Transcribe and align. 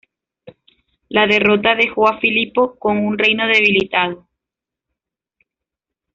La 1.09 1.27
derrota 1.27 1.75
dejó 1.75 2.07
a 2.09 2.17
Filipo 2.17 2.73
con 2.79 2.97
un 3.05 3.19
reino 3.19 3.45
debilitado. 3.45 4.25